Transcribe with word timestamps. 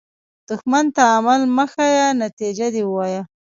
دښمن 0.47 0.85
ته 0.95 1.01
عمل 1.15 1.41
مه 1.55 1.65
ښیه، 1.71 2.05
نتیجه 2.23 2.67
دې 2.73 2.81
ووایه 2.85 3.21